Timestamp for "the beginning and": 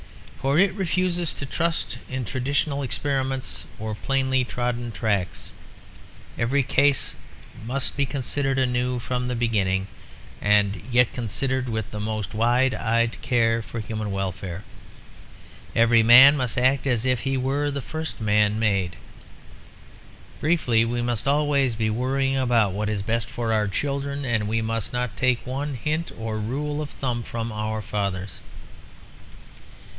9.27-10.81